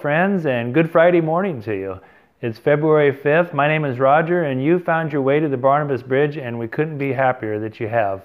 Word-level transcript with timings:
Friends, 0.00 0.46
and 0.46 0.72
good 0.72 0.90
Friday 0.90 1.20
morning 1.20 1.60
to 1.60 1.74
you. 1.74 2.00
It's 2.40 2.58
February 2.58 3.12
5th. 3.12 3.52
My 3.52 3.68
name 3.68 3.84
is 3.84 3.98
Roger, 3.98 4.44
and 4.44 4.64
you 4.64 4.78
found 4.78 5.12
your 5.12 5.20
way 5.20 5.40
to 5.40 5.48
the 5.48 5.58
Barnabas 5.58 6.02
Bridge, 6.02 6.38
and 6.38 6.58
we 6.58 6.68
couldn't 6.68 6.96
be 6.96 7.12
happier 7.12 7.60
that 7.60 7.80
you 7.80 7.86
have. 7.86 8.22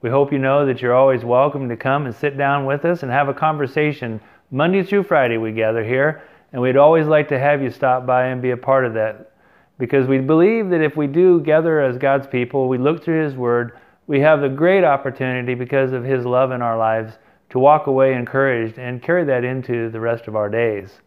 We 0.00 0.08
hope 0.08 0.32
you 0.32 0.38
know 0.38 0.64
that 0.64 0.80
you're 0.80 0.94
always 0.94 1.26
welcome 1.26 1.68
to 1.68 1.76
come 1.76 2.06
and 2.06 2.14
sit 2.14 2.38
down 2.38 2.64
with 2.64 2.86
us 2.86 3.02
and 3.02 3.12
have 3.12 3.28
a 3.28 3.34
conversation. 3.34 4.18
Monday 4.50 4.82
through 4.82 5.02
Friday, 5.02 5.36
we 5.36 5.52
gather 5.52 5.84
here, 5.84 6.22
and 6.54 6.62
we'd 6.62 6.78
always 6.78 7.06
like 7.06 7.28
to 7.28 7.38
have 7.38 7.62
you 7.62 7.70
stop 7.70 8.06
by 8.06 8.28
and 8.28 8.40
be 8.40 8.52
a 8.52 8.56
part 8.56 8.86
of 8.86 8.94
that 8.94 9.32
because 9.76 10.06
we 10.06 10.20
believe 10.20 10.70
that 10.70 10.80
if 10.80 10.96
we 10.96 11.06
do 11.06 11.38
gather 11.42 11.82
as 11.82 11.98
God's 11.98 12.26
people, 12.26 12.66
we 12.66 12.78
look 12.78 13.04
through 13.04 13.22
His 13.24 13.34
Word, 13.34 13.78
we 14.06 14.20
have 14.20 14.40
the 14.40 14.48
great 14.48 14.84
opportunity 14.84 15.54
because 15.54 15.92
of 15.92 16.02
His 16.02 16.24
love 16.24 16.50
in 16.50 16.62
our 16.62 16.78
lives 16.78 17.18
to 17.50 17.58
walk 17.58 17.86
away 17.86 18.14
encouraged 18.14 18.78
and 18.78 19.02
carry 19.02 19.24
that 19.24 19.44
into 19.44 19.88
the 19.90 20.00
rest 20.00 20.28
of 20.28 20.36
our 20.36 20.48
days. 20.48 21.00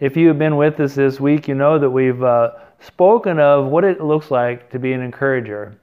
If 0.00 0.16
you 0.16 0.28
have 0.28 0.38
been 0.38 0.56
with 0.56 0.78
us 0.80 0.94
this 0.94 1.18
week, 1.18 1.48
you 1.48 1.54
know 1.54 1.78
that 1.78 1.90
we've 1.90 2.22
uh, 2.22 2.52
spoken 2.80 3.38
of 3.38 3.66
what 3.66 3.84
it 3.84 4.00
looks 4.00 4.30
like 4.30 4.70
to 4.70 4.78
be 4.78 4.92
an 4.92 5.00
encourager. 5.00 5.76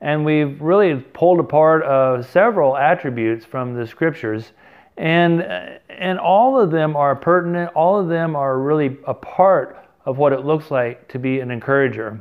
And 0.00 0.24
we've 0.24 0.60
really 0.60 0.96
pulled 0.96 1.40
apart 1.40 1.84
uh, 1.84 2.22
several 2.22 2.76
attributes 2.76 3.44
from 3.44 3.74
the 3.74 3.86
scriptures. 3.86 4.52
And, 4.96 5.42
and 5.88 6.18
all 6.18 6.58
of 6.58 6.70
them 6.70 6.96
are 6.96 7.14
pertinent, 7.14 7.70
all 7.74 7.98
of 7.98 8.08
them 8.08 8.34
are 8.34 8.58
really 8.58 8.98
a 9.06 9.14
part 9.14 9.78
of 10.04 10.18
what 10.18 10.32
it 10.32 10.44
looks 10.44 10.70
like 10.70 11.08
to 11.08 11.18
be 11.18 11.40
an 11.40 11.50
encourager. 11.50 12.20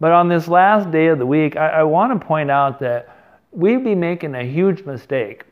But 0.00 0.12
on 0.12 0.28
this 0.28 0.48
last 0.48 0.90
day 0.90 1.06
of 1.08 1.18
the 1.18 1.26
week, 1.26 1.56
I, 1.56 1.68
I 1.68 1.82
want 1.82 2.18
to 2.18 2.26
point 2.26 2.50
out 2.50 2.78
that 2.80 3.16
we'd 3.50 3.84
be 3.84 3.94
making 3.94 4.34
a 4.34 4.44
huge 4.44 4.84
mistake 4.84 5.44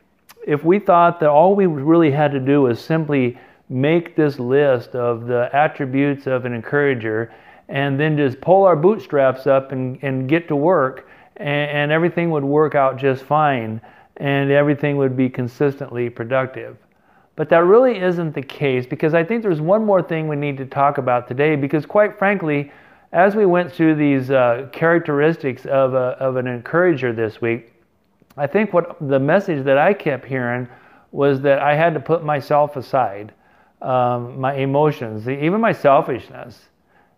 if 0.46 0.64
we 0.64 0.78
thought 0.78 1.20
that 1.20 1.28
all 1.28 1.54
we 1.54 1.66
really 1.66 2.10
had 2.10 2.32
to 2.32 2.40
do 2.40 2.62
was 2.62 2.80
simply 2.80 3.38
make 3.68 4.16
this 4.16 4.38
list 4.38 4.94
of 4.94 5.26
the 5.26 5.48
attributes 5.54 6.26
of 6.26 6.44
an 6.44 6.52
encourager 6.52 7.32
and 7.68 7.98
then 8.00 8.16
just 8.16 8.40
pull 8.40 8.64
our 8.64 8.76
bootstraps 8.76 9.46
up 9.46 9.72
and, 9.72 9.98
and 10.02 10.28
get 10.28 10.48
to 10.48 10.56
work 10.56 11.08
and, 11.36 11.70
and 11.70 11.92
everything 11.92 12.30
would 12.30 12.44
work 12.44 12.74
out 12.74 12.96
just 12.98 13.22
fine 13.22 13.80
and 14.16 14.50
everything 14.50 14.96
would 14.96 15.16
be 15.16 15.28
consistently 15.28 16.10
productive. 16.10 16.76
But 17.36 17.48
that 17.50 17.64
really 17.64 17.98
isn't 17.98 18.34
the 18.34 18.42
case 18.42 18.86
because 18.86 19.14
I 19.14 19.24
think 19.24 19.42
there's 19.42 19.60
one 19.60 19.86
more 19.86 20.02
thing 20.02 20.28
we 20.28 20.36
need 20.36 20.58
to 20.58 20.66
talk 20.66 20.98
about 20.98 21.26
today 21.26 21.56
because, 21.56 21.86
quite 21.86 22.18
frankly, 22.18 22.70
as 23.12 23.34
we 23.34 23.46
went 23.46 23.72
through 23.72 23.94
these 23.94 24.30
uh, 24.30 24.68
characteristics 24.72 25.64
of, 25.64 25.94
a, 25.94 26.16
of 26.20 26.36
an 26.36 26.46
encourager 26.46 27.12
this 27.12 27.40
week, 27.40 27.72
I 28.36 28.46
think 28.46 28.72
what 28.72 28.96
the 29.00 29.18
message 29.18 29.64
that 29.64 29.78
I 29.78 29.92
kept 29.92 30.24
hearing 30.24 30.68
was 31.12 31.40
that 31.40 31.58
I 31.58 31.74
had 31.74 31.94
to 31.94 32.00
put 32.00 32.24
myself 32.24 32.76
aside, 32.76 33.32
um, 33.82 34.40
my 34.40 34.54
emotions, 34.54 35.28
even 35.28 35.60
my 35.60 35.72
selfishness. 35.72 36.68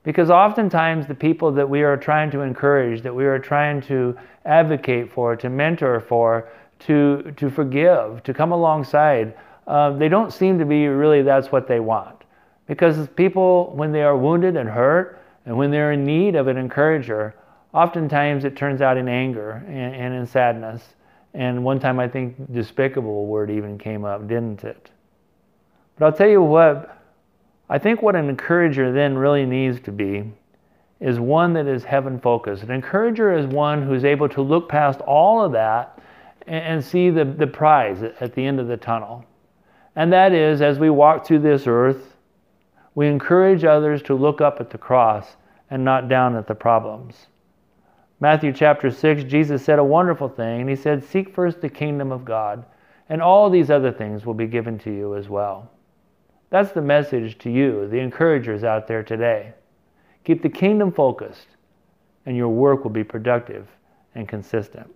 Because 0.05 0.31
oftentimes 0.31 1.07
the 1.07 1.15
people 1.15 1.53
that 1.53 1.69
we 1.69 1.83
are 1.83 1.97
trying 1.97 2.31
to 2.33 2.41
encourage, 2.41 3.03
that 3.03 3.15
we 3.15 3.25
are 3.25 3.39
trying 3.39 3.81
to 3.83 4.17
advocate 4.45 5.13
for, 5.13 5.37
to 5.37 5.49
mentor 5.49 6.01
for, 6.01 6.51
to, 6.81 7.33
to 7.37 7.51
forgive, 7.51 8.23
to 8.25 8.35
come 8.35 8.51
alongside, 8.51 9.35
uh, 9.69 9.91
they 9.91 10.09
don't 10.09 10.33
seem 10.33 10.59
to 10.59 10.65
be 10.65 10.87
really 10.89 11.23
that's 11.23 11.53
what 11.53 11.69
they 11.69 11.79
want. 11.79 12.17
Because 12.67 13.07
people, 13.09 13.71
when 13.77 13.93
they 13.93 14.03
are 14.03 14.17
wounded 14.17 14.57
and 14.57 14.69
hurt, 14.69 15.23
and 15.47 15.57
when 15.57 15.71
they're 15.71 15.93
in 15.93 16.05
need 16.05 16.35
of 16.35 16.49
an 16.49 16.57
encourager, 16.57 17.35
oftentimes 17.75 18.45
it 18.45 18.57
turns 18.57 18.81
out 18.81 18.97
in 18.97 19.09
anger 19.09 19.63
and, 19.69 19.95
and 19.95 20.15
in 20.15 20.27
sadness. 20.27 20.95
And 21.35 21.65
one 21.65 21.81
time 21.81 21.99
I 21.99 22.09
think 22.09 22.53
despicable 22.53 23.27
word 23.27 23.51
even 23.51 23.79
came 23.79 24.05
up, 24.05 24.29
didn't 24.29 24.65
it? 24.65 24.91
But 25.99 26.07
I'll 26.07 26.13
tell 26.13 26.29
you 26.29 26.43
what, 26.43 26.99
I 27.69 27.79
think 27.79 28.03
what 28.03 28.17
an 28.17 28.29
encourager 28.29 28.93
then 28.93 29.17
really 29.17 29.47
needs 29.47 29.81
to 29.81 29.93
be 29.93 30.31
is 31.01 31.19
one 31.19 31.53
that 31.55 31.67
is 31.67 31.85
heaven 31.85 32.21
focused. 32.21 32.63
An 32.63 32.71
encourager 32.71 33.33
is 33.33 33.47
one 33.47 33.83
who's 33.83 34.05
able 34.05 34.29
to 34.29 34.43
look 34.43 34.69
past 34.69 35.01
all 35.01 35.45
of 35.45 35.53
that 35.53 35.99
and, 36.47 36.85
see 36.85 37.11
the, 37.11 37.25
the 37.25 37.47
prize 37.47 38.03
at 38.03 38.35
the 38.35 38.45
end 38.45 38.61
of 38.61 38.67
the 38.69 38.77
tunnel. 38.77 39.25
And 39.97 40.13
that 40.13 40.33
is, 40.33 40.61
as 40.61 40.79
we 40.79 40.91
walk 40.91 41.27
through 41.27 41.41
this 41.41 41.67
earth, 41.67 42.17
we 42.95 43.07
encourage 43.09 43.65
others 43.65 44.03
to 44.03 44.15
look 44.15 44.41
up 44.41 44.61
at 44.61 44.71
the 44.71 44.79
cross 44.79 45.37
and 45.71 45.85
not 45.85 46.09
down 46.09 46.37
at 46.37 46.47
the 46.47 46.55
problems. 46.55 47.27
Matthew 48.23 48.53
chapter 48.53 48.89
6, 48.89 49.25
Jesus 49.25 49.65
said 49.65 49.81
a 49.81 49.85
wonderful 49.85 50.29
thing, 50.29 50.61
and 50.61 50.71
he 50.71 50.77
said, 50.77 51.03
Seek 51.03 51.35
first 51.35 51.61
the 51.61 51.69
kingdom 51.69 52.13
of 52.13 52.25
God, 52.25 52.65
and 53.09 53.21
all 53.21 53.51
these 53.51 53.69
other 53.69 53.91
things 53.91 54.25
will 54.25 54.33
be 54.33 54.47
given 54.47 54.79
to 54.79 54.93
you 54.93 55.17
as 55.17 55.29
well. 55.29 55.69
That's 56.49 56.71
the 56.71 56.83
message 56.83 57.37
to 57.39 57.51
you, 57.51 57.89
the 57.89 57.99
encouragers 57.99 58.63
out 58.63 58.87
there 58.87 59.03
today. 59.03 59.55
Keep 60.23 60.41
the 60.41 60.49
kingdom 60.49 60.93
focused, 60.93 61.49
and 62.25 62.37
your 62.37 62.51
work 62.51 62.85
will 62.85 62.93
be 62.93 63.03
productive 63.03 63.67
and 64.15 64.29
consistent. 64.29 64.89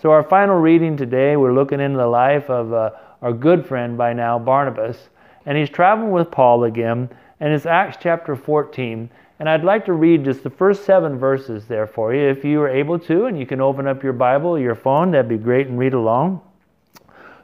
So, 0.00 0.12
our 0.12 0.22
final 0.22 0.54
reading 0.54 0.96
today, 0.96 1.36
we're 1.36 1.52
looking 1.52 1.80
into 1.80 1.98
the 1.98 2.06
life 2.06 2.48
of 2.48 2.72
uh, 2.72 2.90
our 3.22 3.32
good 3.32 3.66
friend 3.66 3.98
by 3.98 4.12
now, 4.12 4.38
Barnabas, 4.38 5.08
and 5.46 5.58
he's 5.58 5.68
traveling 5.68 6.12
with 6.12 6.30
Paul 6.30 6.62
again, 6.62 7.10
and 7.40 7.52
it's 7.52 7.66
Acts 7.66 7.98
chapter 8.00 8.36
14. 8.36 9.10
And 9.38 9.48
I'd 9.48 9.64
like 9.64 9.84
to 9.86 9.92
read 9.92 10.24
just 10.24 10.42
the 10.42 10.50
first 10.50 10.84
seven 10.84 11.18
verses 11.18 11.66
there 11.66 11.86
for 11.86 12.14
you 12.14 12.28
if 12.28 12.44
you 12.44 12.60
are 12.60 12.68
able 12.68 12.98
to, 13.00 13.26
and 13.26 13.38
you 13.38 13.46
can 13.46 13.60
open 13.60 13.86
up 13.86 14.02
your 14.02 14.12
Bible 14.12 14.50
or 14.50 14.60
your 14.60 14.74
phone, 14.74 15.10
that'd 15.10 15.28
be 15.28 15.36
great, 15.36 15.66
and 15.66 15.78
read 15.78 15.94
along. 15.94 16.40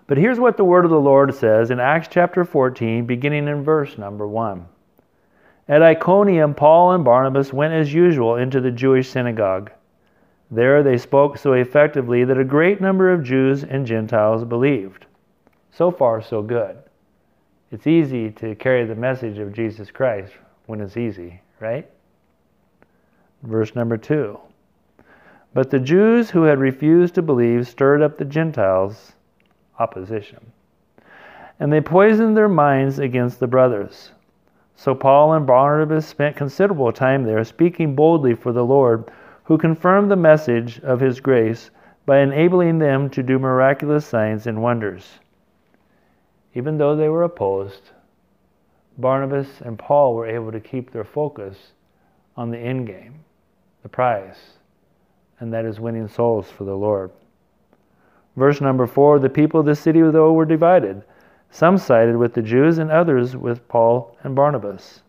But 0.07 0.19
here's 0.19 0.41
what 0.41 0.57
the 0.57 0.65
word 0.65 0.85
of 0.85 0.91
the 0.91 1.01
Lord 1.01 1.35
says 1.35 1.71
in 1.71 1.81
Acts 1.81 2.09
chapter 2.11 2.45
14, 2.45 3.07
beginning 3.07 3.49
in 3.49 3.63
verse 3.63 3.99
number 3.99 4.27
1. 4.27 4.67
At 5.69 5.83
Iconium, 5.83 6.55
Paul 6.55 6.93
and 6.93 7.05
Barnabas 7.05 7.53
went 7.53 7.75
as 7.75 7.95
usual 7.95 8.37
into 8.37 8.61
the 8.61 8.73
Jewish 8.73 9.09
synagogue. 9.09 9.71
There 10.51 10.83
they 10.83 10.99
spoke 10.99 11.39
so 11.39 11.53
effectively 11.53 12.25
that 12.25 12.39
a 12.39 12.45
great 12.45 12.81
number 12.81 13.13
of 13.13 13.23
Jews 13.23 13.63
and 13.63 13.87
Gentiles 13.87 14.45
believed. 14.45 15.07
So 15.71 15.93
far, 15.93 16.23
so 16.23 16.43
good. 16.43 16.77
It's 17.73 17.87
easy 17.87 18.31
to 18.33 18.57
carry 18.57 18.85
the 18.85 18.97
message 18.97 19.39
of 19.39 19.53
Jesus 19.53 19.93
Christ 19.93 20.33
when 20.67 20.81
it's 20.81 20.97
easy, 20.97 21.41
right? 21.61 21.89
Verse 23.45 23.77
number 23.77 23.97
two. 23.97 24.41
But 25.55 25.71
the 25.71 25.79
Jews 25.79 26.31
who 26.31 26.43
had 26.43 26.59
refused 26.59 27.15
to 27.15 27.23
believe 27.23 27.69
stirred 27.69 28.03
up 28.03 28.19
the 28.19 28.25
Gentiles' 28.25 29.13
opposition. 29.79 30.53
And 31.61 31.73
they 31.73 31.81
poisoned 31.81 32.37
their 32.37 32.49
minds 32.49 32.99
against 32.99 33.39
the 33.39 33.47
brothers. 33.47 34.13
So 34.75 34.95
Paul 34.95 35.35
and 35.35 35.47
Barnabas 35.47 36.07
spent 36.07 36.37
considerable 36.37 36.93
time 36.93 37.23
there, 37.23 37.45
speaking 37.45 37.95
boldly 37.95 38.35
for 38.35 38.53
the 38.53 38.65
Lord, 38.65 39.11
who 39.45 39.59
confirmed 39.59 40.11
the 40.11 40.17
message 40.17 40.81
of 40.81 41.01
his 41.01 41.21
grace 41.21 41.71
by 42.07 42.19
enabling 42.19 42.79
them 42.79 43.11
to 43.11 43.23
do 43.23 43.39
miraculous 43.39 44.07
signs 44.07 44.47
and 44.47 44.63
wonders. 44.63 45.21
Even 46.55 46.79
though 46.79 46.97
they 46.97 47.09
were 47.09 47.23
opposed, 47.23 47.91
Barnabas 48.99 49.61
and 49.61 49.79
Paul 49.79 50.15
were 50.15 50.27
able 50.27 50.53
to 50.53 50.61
keep 50.61 50.91
their 50.91 51.05
focus 51.05 51.73
on 52.37 52.51
the 52.51 52.59
end 52.59 52.87
game, 52.87 53.25
the 53.83 53.89
prize, 53.89 54.59
and 55.39 55.53
that 55.53 55.65
is 55.65 55.81
winning 55.81 56.09
souls 56.09 56.51
for 56.51 56.65
the 56.65 56.77
Lord. 56.77 57.11
Verse 58.37 58.61
number 58.61 58.87
four 58.87 59.19
the 59.19 59.29
people 59.29 59.61
of 59.61 59.67
the 59.67 59.75
city, 59.75 60.01
though, 60.01 60.33
were 60.33 60.45
divided. 60.45 61.03
Some 61.51 61.79
sided 61.79 62.17
with 62.17 62.35
the 62.35 62.43
Jews 62.43 62.79
and 62.79 62.91
others 62.91 63.37
with 63.37 63.67
Paul 63.69 64.17
and 64.23 64.37
Barnabas. 64.37 65.03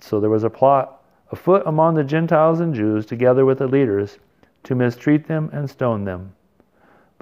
So 0.00 0.20
there 0.20 0.30
was 0.30 0.44
a 0.44 0.50
plot 0.50 1.02
afoot 1.30 1.62
among 1.66 1.94
the 1.94 2.04
Gentiles 2.04 2.60
and 2.60 2.74
Jews, 2.74 3.06
together 3.06 3.44
with 3.44 3.58
the 3.58 3.66
leaders, 3.66 4.18
to 4.64 4.74
mistreat 4.74 5.26
them 5.26 5.50
and 5.52 5.68
stone 5.68 6.04
them. 6.04 6.34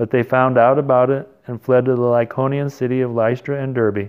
But 0.01 0.11
they 0.11 0.23
found 0.23 0.57
out 0.57 0.79
about 0.79 1.11
it 1.11 1.29
and 1.47 1.61
fled 1.61 1.85
to 1.85 1.95
the 1.95 2.01
Lycaonian 2.01 2.71
city 2.73 3.03
of 3.03 3.11
Lystra 3.11 3.63
and 3.63 3.75
Derbe 3.75 4.09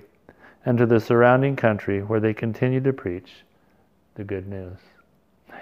and 0.65 0.77
to 0.77 0.85
the 0.85 1.01
surrounding 1.01 1.57
country 1.57 2.01
where 2.01 2.21
they 2.21 2.33
continued 2.33 2.85
to 2.85 2.93
preach 2.93 3.43
the 4.15 4.23
good 4.23 4.47
news. 4.47 4.77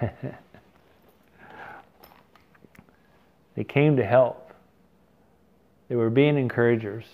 they 3.56 3.64
came 3.64 3.96
to 3.96 4.04
help. 4.04 4.52
They 5.88 5.96
were 5.96 6.10
being 6.10 6.38
encouragers. 6.38 7.06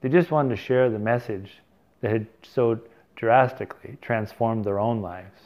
They 0.00 0.08
just 0.08 0.30
wanted 0.30 0.56
to 0.56 0.56
share 0.56 0.88
the 0.88 0.98
message 0.98 1.58
that 2.00 2.10
had 2.10 2.28
so 2.44 2.80
drastically 3.14 3.98
transformed 4.00 4.64
their 4.64 4.78
own 4.78 5.02
lives. 5.02 5.38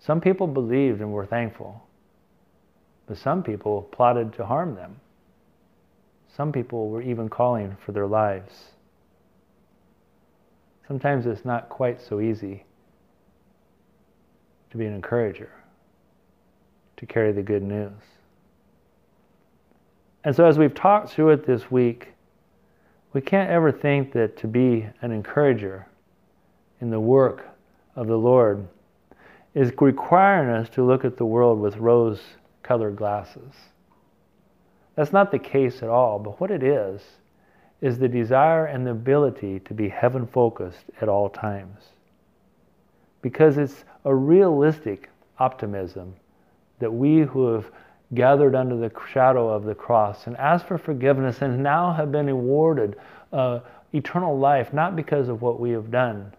Some 0.00 0.20
people 0.20 0.48
believed 0.48 1.00
and 1.00 1.12
were 1.12 1.24
thankful, 1.24 1.86
but 3.10 3.18
some 3.18 3.42
people 3.42 3.82
plotted 3.90 4.32
to 4.34 4.46
harm 4.46 4.76
them. 4.76 4.94
Some 6.28 6.52
people 6.52 6.90
were 6.90 7.02
even 7.02 7.28
calling 7.28 7.76
for 7.84 7.90
their 7.90 8.06
lives. 8.06 8.52
Sometimes 10.86 11.26
it's 11.26 11.44
not 11.44 11.68
quite 11.68 12.00
so 12.00 12.20
easy 12.20 12.62
to 14.70 14.76
be 14.76 14.86
an 14.86 14.94
encourager, 14.94 15.50
to 16.98 17.04
carry 17.04 17.32
the 17.32 17.42
good 17.42 17.64
news. 17.64 17.90
And 20.22 20.36
so, 20.36 20.44
as 20.44 20.56
we've 20.56 20.72
talked 20.72 21.10
through 21.10 21.30
it 21.30 21.44
this 21.44 21.68
week, 21.68 22.12
We 23.12 23.20
can't 23.20 23.50
ever 23.50 23.72
think 23.72 24.12
that 24.12 24.36
to 24.36 24.46
be 24.46 24.86
an 25.02 25.10
encourager 25.10 25.88
in 26.80 26.90
the 26.90 27.00
work 27.00 27.44
of 27.96 28.06
the 28.06 28.16
Lord 28.16 28.68
is 29.52 29.72
requiring 29.80 30.48
us 30.48 30.68
to 30.68 30.84
look 30.84 31.04
at 31.04 31.16
the 31.16 31.26
world 31.26 31.58
with 31.58 31.76
rose 31.78 32.20
colored 32.70 32.94
glasses. 32.94 33.52
That's 34.94 35.12
not 35.12 35.32
the 35.32 35.40
case 35.40 35.82
at 35.82 35.88
all, 35.88 36.20
but 36.20 36.40
what 36.40 36.52
it 36.52 36.62
is, 36.62 37.02
is 37.80 37.98
the 37.98 38.06
desire 38.06 38.66
and 38.66 38.86
the 38.86 38.92
ability 38.92 39.58
to 39.64 39.74
be 39.74 39.88
heaven 39.88 40.24
focused 40.24 40.84
at 41.00 41.08
all 41.08 41.28
times. 41.28 41.80
Because 43.22 43.58
it's 43.58 43.84
a 44.04 44.14
realistic 44.14 45.10
optimism 45.40 46.14
that 46.78 46.92
we 46.92 47.22
who 47.22 47.52
have 47.54 47.72
gathered 48.14 48.54
under 48.54 48.76
the 48.76 48.92
shadow 49.12 49.48
of 49.48 49.64
the 49.64 49.74
cross 49.74 50.28
and 50.28 50.36
asked 50.36 50.68
for 50.68 50.78
forgiveness 50.78 51.42
and 51.42 51.60
now 51.60 51.92
have 51.92 52.12
been 52.12 52.28
awarded 52.28 52.94
uh, 53.32 53.58
eternal 53.92 54.38
life, 54.38 54.72
not 54.72 54.94
because 54.94 55.28
of 55.28 55.42
what 55.42 55.58
we 55.58 55.70
have 55.70 55.90
done, 55.90 56.32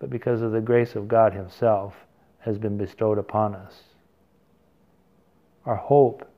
but 0.00 0.10
because 0.10 0.42
of 0.42 0.52
the 0.52 0.60
grace 0.60 0.96
of 0.96 1.08
God 1.08 1.32
Himself 1.32 1.94
has 2.40 2.58
been 2.58 2.76
bestowed 2.76 3.16
upon 3.16 3.54
us. 3.54 3.84
Our 5.64 5.76
hope 5.76 6.28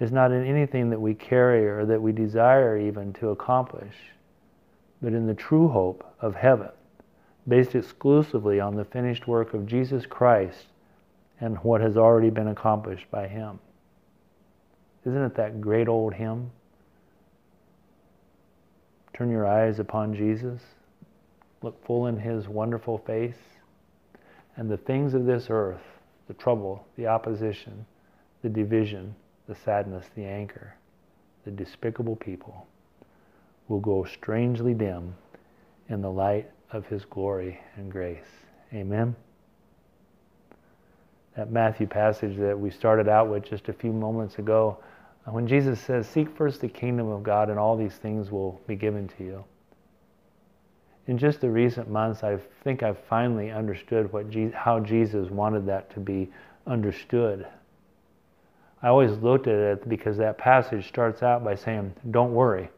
is 0.00 0.12
not 0.12 0.32
in 0.32 0.44
anything 0.44 0.90
that 0.90 1.00
we 1.00 1.14
carry 1.14 1.66
or 1.66 1.84
that 1.86 2.00
we 2.00 2.12
desire 2.12 2.78
even 2.78 3.12
to 3.14 3.30
accomplish, 3.30 3.94
but 5.02 5.12
in 5.12 5.26
the 5.26 5.34
true 5.34 5.68
hope 5.68 6.04
of 6.20 6.34
heaven, 6.34 6.70
based 7.46 7.74
exclusively 7.74 8.60
on 8.60 8.76
the 8.76 8.84
finished 8.84 9.26
work 9.26 9.54
of 9.54 9.66
Jesus 9.66 10.06
Christ 10.06 10.66
and 11.40 11.56
what 11.58 11.80
has 11.80 11.96
already 11.96 12.30
been 12.30 12.48
accomplished 12.48 13.10
by 13.10 13.28
Him. 13.28 13.58
Isn't 15.04 15.22
it 15.22 15.34
that 15.36 15.60
great 15.60 15.88
old 15.88 16.14
hymn? 16.14 16.50
Turn 19.14 19.30
your 19.30 19.46
eyes 19.46 19.78
upon 19.78 20.14
Jesus, 20.14 20.60
look 21.62 21.82
full 21.86 22.06
in 22.06 22.18
His 22.18 22.48
wonderful 22.48 22.98
face, 22.98 23.38
and 24.56 24.70
the 24.70 24.76
things 24.76 25.14
of 25.14 25.26
this 25.26 25.46
earth, 25.50 25.82
the 26.26 26.34
trouble, 26.34 26.86
the 26.96 27.06
opposition, 27.06 27.86
the 28.46 28.62
division, 28.62 29.14
the 29.48 29.54
sadness, 29.54 30.06
the 30.14 30.24
anger, 30.24 30.74
the 31.44 31.50
despicable 31.50 32.16
people, 32.16 32.66
will 33.66 33.80
grow 33.80 34.04
strangely 34.04 34.74
dim 34.74 35.14
in 35.88 36.00
the 36.00 36.10
light 36.10 36.48
of 36.70 36.86
His 36.86 37.04
glory 37.04 37.58
and 37.76 37.90
grace. 37.90 38.24
Amen 38.72 39.16
that 41.36 41.50
Matthew 41.50 41.86
passage 41.86 42.36
that 42.38 42.58
we 42.58 42.70
started 42.70 43.08
out 43.08 43.28
with 43.28 43.44
just 43.44 43.68
a 43.68 43.72
few 43.72 43.92
moments 43.92 44.38
ago, 44.38 44.78
uh, 45.26 45.32
when 45.32 45.46
Jesus 45.46 45.78
says, 45.78 46.08
Seek 46.08 46.34
first 46.34 46.62
the 46.62 46.68
kingdom 46.68 47.08
of 47.08 47.22
God, 47.22 47.50
and 47.50 47.58
all 47.58 47.76
these 47.76 47.94
things 47.94 48.30
will 48.30 48.60
be 48.66 48.74
given 48.74 49.06
to 49.18 49.24
you. 49.24 49.44
In 51.06 51.18
just 51.18 51.40
the 51.40 51.50
recent 51.50 51.90
months, 51.90 52.24
I 52.24 52.38
think 52.64 52.82
I've 52.82 52.98
finally 52.98 53.50
understood 53.50 54.12
what 54.12 54.34
how 54.54 54.80
Jesus 54.80 55.30
wanted 55.30 55.66
that 55.66 55.90
to 55.90 56.00
be 56.00 56.30
understood. 56.66 57.46
I 58.86 58.90
always 58.90 59.18
looked 59.18 59.48
at 59.48 59.56
it 59.56 59.88
because 59.88 60.16
that 60.18 60.38
passage 60.38 60.86
starts 60.86 61.20
out 61.20 61.42
by 61.42 61.56
saying, 61.56 61.92
Don't 62.12 62.32
worry. 62.32 62.70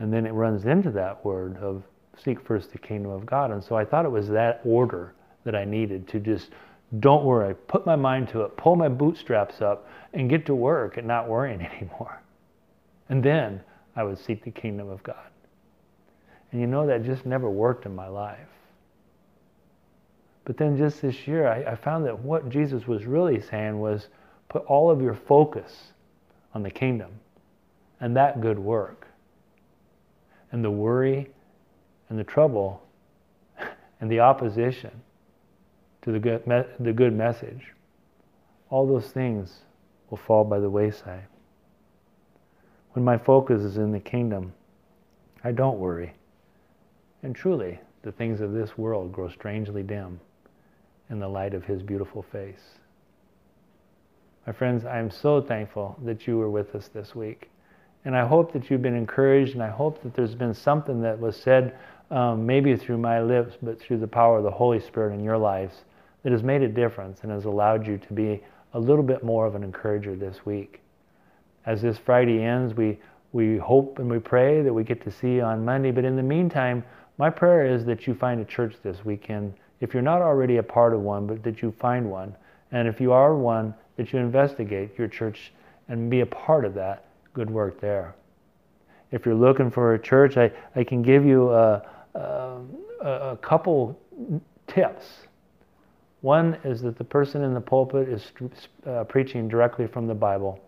And 0.00 0.12
then 0.12 0.26
it 0.26 0.32
runs 0.32 0.64
into 0.64 0.90
that 0.90 1.24
word 1.24 1.56
of 1.58 1.84
seek 2.18 2.40
first 2.40 2.72
the 2.72 2.78
kingdom 2.78 3.12
of 3.12 3.24
God. 3.24 3.52
And 3.52 3.62
so 3.62 3.76
I 3.76 3.84
thought 3.84 4.04
it 4.04 4.10
was 4.10 4.26
that 4.30 4.60
order 4.64 5.14
that 5.44 5.54
I 5.54 5.64
needed 5.64 6.08
to 6.08 6.18
just 6.18 6.50
don't 6.98 7.24
worry. 7.24 7.54
Put 7.68 7.86
my 7.86 7.94
mind 7.94 8.30
to 8.30 8.40
it. 8.40 8.56
Pull 8.56 8.74
my 8.74 8.88
bootstraps 8.88 9.62
up 9.62 9.88
and 10.12 10.28
get 10.28 10.44
to 10.46 10.56
work 10.56 10.96
and 10.96 11.06
not 11.06 11.28
worrying 11.28 11.60
anymore. 11.76 12.20
And 13.08 13.22
then 13.22 13.60
I 13.94 14.02
would 14.02 14.18
seek 14.18 14.42
the 14.42 14.50
kingdom 14.50 14.88
of 14.88 15.04
God. 15.04 15.30
And 16.50 16.60
you 16.60 16.66
know, 16.66 16.84
that 16.88 17.04
just 17.04 17.24
never 17.24 17.48
worked 17.48 17.86
in 17.86 17.94
my 17.94 18.08
life. 18.08 18.40
But 20.44 20.56
then 20.56 20.76
just 20.76 21.00
this 21.00 21.28
year, 21.28 21.46
I, 21.46 21.62
I 21.62 21.74
found 21.76 22.06
that 22.06 22.18
what 22.18 22.48
Jesus 22.48 22.88
was 22.88 23.06
really 23.06 23.40
saying 23.40 23.78
was 23.78 24.08
put 24.50 24.64
all 24.66 24.90
of 24.90 25.00
your 25.00 25.14
focus 25.14 25.92
on 26.52 26.62
the 26.62 26.70
kingdom 26.70 27.12
and 28.00 28.14
that 28.16 28.42
good 28.42 28.58
work. 28.58 29.06
And 30.52 30.62
the 30.62 30.70
worry 30.70 31.30
and 32.08 32.18
the 32.18 32.24
trouble 32.24 32.82
and 34.00 34.10
the 34.10 34.20
opposition 34.20 34.90
to 36.02 36.12
the 36.12 36.18
good, 36.18 36.42
the 36.80 36.92
good 36.92 37.14
message, 37.14 37.72
all 38.68 38.86
those 38.86 39.08
things 39.12 39.60
will 40.10 40.18
fall 40.18 40.44
by 40.44 40.58
the 40.58 40.68
wayside. 40.68 41.26
When 42.92 43.04
my 43.04 43.16
focus 43.16 43.62
is 43.62 43.76
in 43.76 43.92
the 43.92 44.00
kingdom, 44.00 44.52
I 45.44 45.52
don't 45.52 45.78
worry. 45.78 46.12
And 47.22 47.36
truly, 47.36 47.78
the 48.02 48.10
things 48.10 48.40
of 48.40 48.52
this 48.52 48.76
world 48.76 49.12
grow 49.12 49.28
strangely 49.28 49.84
dim 49.84 50.18
in 51.08 51.20
the 51.20 51.28
light 51.28 51.54
of 51.54 51.64
His 51.64 51.82
beautiful 51.82 52.22
face. 52.22 52.79
My 54.46 54.52
friends, 54.54 54.86
I 54.86 54.98
am 54.98 55.10
so 55.10 55.42
thankful 55.42 55.98
that 56.04 56.26
you 56.26 56.38
were 56.38 56.48
with 56.48 56.74
us 56.74 56.88
this 56.88 57.14
week. 57.14 57.50
And 58.06 58.16
I 58.16 58.26
hope 58.26 58.52
that 58.54 58.70
you've 58.70 58.80
been 58.80 58.96
encouraged, 58.96 59.52
and 59.52 59.62
I 59.62 59.68
hope 59.68 60.02
that 60.02 60.14
there's 60.14 60.34
been 60.34 60.54
something 60.54 61.02
that 61.02 61.20
was 61.20 61.36
said, 61.36 61.76
um, 62.10 62.46
maybe 62.46 62.74
through 62.74 62.96
my 62.96 63.20
lips, 63.20 63.58
but 63.60 63.78
through 63.78 63.98
the 63.98 64.08
power 64.08 64.38
of 64.38 64.44
the 64.44 64.50
Holy 64.50 64.80
Spirit 64.80 65.12
in 65.12 65.22
your 65.22 65.36
lives, 65.36 65.84
that 66.22 66.32
has 66.32 66.42
made 66.42 66.62
a 66.62 66.68
difference 66.68 67.20
and 67.22 67.30
has 67.30 67.44
allowed 67.44 67.86
you 67.86 67.98
to 67.98 68.12
be 68.14 68.42
a 68.72 68.80
little 68.80 69.02
bit 69.02 69.22
more 69.22 69.46
of 69.46 69.54
an 69.54 69.62
encourager 69.62 70.16
this 70.16 70.46
week. 70.46 70.80
As 71.66 71.82
this 71.82 71.98
Friday 71.98 72.42
ends, 72.42 72.72
we, 72.74 72.98
we 73.32 73.58
hope 73.58 73.98
and 73.98 74.10
we 74.10 74.18
pray 74.18 74.62
that 74.62 74.72
we 74.72 74.84
get 74.84 75.02
to 75.04 75.10
see 75.10 75.34
you 75.34 75.42
on 75.42 75.64
Monday. 75.66 75.90
But 75.90 76.06
in 76.06 76.16
the 76.16 76.22
meantime, 76.22 76.82
my 77.18 77.28
prayer 77.28 77.66
is 77.66 77.84
that 77.84 78.06
you 78.06 78.14
find 78.14 78.40
a 78.40 78.46
church 78.46 78.76
this 78.82 79.04
weekend. 79.04 79.52
If 79.80 79.92
you're 79.92 80.02
not 80.02 80.22
already 80.22 80.56
a 80.56 80.62
part 80.62 80.94
of 80.94 81.02
one, 81.02 81.26
but 81.26 81.42
that 81.42 81.60
you 81.60 81.74
find 81.78 82.10
one. 82.10 82.34
And 82.72 82.86
if 82.88 83.00
you 83.00 83.12
are 83.12 83.34
one, 83.34 83.74
that 83.96 84.12
you 84.12 84.18
investigate 84.18 84.96
your 84.96 85.08
church 85.08 85.52
and 85.88 86.10
be 86.10 86.20
a 86.20 86.26
part 86.26 86.64
of 86.64 86.74
that 86.74 87.06
good 87.34 87.50
work 87.50 87.80
there. 87.80 88.14
If 89.10 89.26
you're 89.26 89.34
looking 89.34 89.70
for 89.70 89.94
a 89.94 89.98
church, 89.98 90.36
I, 90.36 90.50
I 90.76 90.84
can 90.84 91.02
give 91.02 91.24
you 91.24 91.50
a, 91.50 91.82
a, 92.14 92.60
a 93.02 93.38
couple 93.42 93.98
tips 94.66 95.04
one 96.20 96.58
is 96.64 96.82
that 96.82 96.98
the 96.98 97.04
person 97.04 97.42
in 97.42 97.54
the 97.54 97.60
pulpit 97.60 98.08
is 98.08 98.30
uh, 98.86 99.04
preaching 99.04 99.48
directly 99.48 99.86
from 99.86 100.06
the 100.06 100.14
Bible 100.14 100.60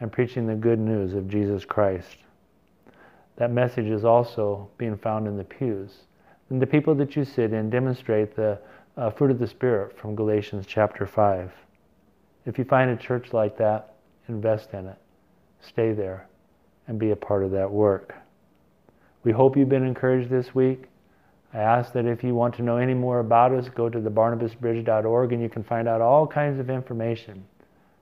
and 0.00 0.10
preaching 0.10 0.46
the 0.46 0.54
good 0.54 0.78
news 0.78 1.12
of 1.12 1.28
Jesus 1.28 1.64
Christ. 1.64 2.16
That 3.36 3.52
message 3.52 3.86
is 3.86 4.04
also 4.04 4.68
being 4.78 4.96
found 4.96 5.26
in 5.26 5.36
the 5.36 5.44
pews. 5.44 5.90
And 6.48 6.62
the 6.62 6.66
people 6.66 6.94
that 6.94 7.14
you 7.16 7.24
sit 7.24 7.52
in 7.52 7.68
demonstrate 7.68 8.34
the 8.34 8.58
uh, 8.98 9.10
fruit 9.10 9.30
of 9.30 9.38
the 9.38 9.46
Spirit 9.46 9.96
from 9.96 10.16
Galatians 10.16 10.66
chapter 10.66 11.06
5. 11.06 11.52
If 12.46 12.58
you 12.58 12.64
find 12.64 12.90
a 12.90 12.96
church 12.96 13.32
like 13.32 13.56
that, 13.58 13.94
invest 14.28 14.74
in 14.74 14.86
it. 14.86 14.96
Stay 15.60 15.92
there 15.92 16.26
and 16.88 16.98
be 16.98 17.12
a 17.12 17.16
part 17.16 17.44
of 17.44 17.52
that 17.52 17.70
work. 17.70 18.16
We 19.22 19.30
hope 19.30 19.56
you've 19.56 19.68
been 19.68 19.86
encouraged 19.86 20.30
this 20.30 20.52
week. 20.52 20.86
I 21.54 21.58
ask 21.58 21.92
that 21.92 22.06
if 22.06 22.24
you 22.24 22.34
want 22.34 22.56
to 22.56 22.62
know 22.62 22.76
any 22.76 22.94
more 22.94 23.20
about 23.20 23.52
us, 23.52 23.68
go 23.68 23.88
to 23.88 23.98
thebarnabasbridge.org 23.98 25.32
and 25.32 25.42
you 25.42 25.48
can 25.48 25.62
find 25.62 25.86
out 25.86 26.00
all 26.00 26.26
kinds 26.26 26.58
of 26.58 26.68
information. 26.68 27.44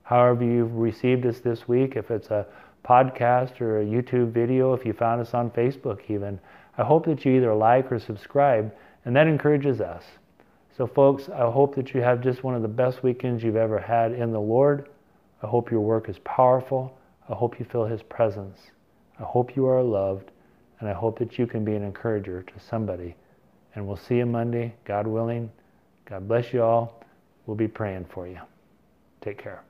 However, 0.03 0.45
you've 0.45 0.75
received 0.75 1.27
us 1.27 1.41
this 1.41 1.69
week, 1.69 1.97
if 1.97 2.11
it's 2.11 2.31
a 2.31 2.47
podcast 2.85 3.61
or 3.61 3.81
a 3.81 3.85
YouTube 3.85 4.31
video, 4.31 4.73
if 4.73 4.87
you 4.87 4.95
found 4.95 5.21
us 5.21 5.35
on 5.35 5.51
Facebook, 5.51 6.01
even, 6.09 6.41
I 6.79 6.85
hope 6.85 7.05
that 7.05 7.25
you 7.25 7.33
either 7.33 7.55
like 7.55 7.93
or 7.93 7.99
subscribe, 7.99 8.75
and 9.05 9.15
that 9.15 9.27
encourages 9.27 9.81
us. 9.81 10.05
So, 10.77 10.87
folks, 10.87 11.29
I 11.29 11.51
hope 11.51 11.75
that 11.77 11.95
you 11.95 12.03
have 12.03 12.21
just 12.21 12.45
one 12.45 12.55
of 12.55 12.63
the 12.63 12.69
best 12.69 13.03
weekends 13.03 13.43
you've 13.43 13.57
ever 13.57 13.79
had 13.79 14.13
in 14.13 14.33
the 14.33 14.41
Lord. 14.41 14.89
I 15.43 15.47
hope 15.47 15.71
your 15.71 15.81
work 15.81 16.09
is 16.09 16.19
powerful. 16.25 16.99
I 17.29 17.35
hope 17.35 17.59
you 17.59 17.65
feel 17.65 17.85
His 17.85 18.03
presence. 18.03 18.59
I 19.19 19.23
hope 19.23 19.57
you 19.57 19.67
are 19.67 19.83
loved, 19.83 20.31
and 20.81 20.89
I 20.89 20.93
hope 20.93 21.19
that 21.19 21.39
you 21.39 21.47
can 21.47 21.65
be 21.65 21.75
an 21.75 21.83
encourager 21.83 22.43
to 22.43 22.53
somebody 22.61 23.17
and 23.77 23.87
we'll 23.87 23.97
see 23.97 24.17
you 24.17 24.27
Monday, 24.27 24.75
God 24.85 25.07
willing. 25.07 25.53
God 26.07 26.27
bless 26.27 26.53
you 26.53 26.63
all. 26.63 27.05
We'll 27.45 27.57
be 27.57 27.69
praying 27.69 28.07
for 28.07 28.27
you. 28.27 28.41
Take 29.21 29.39
care. 29.39 29.63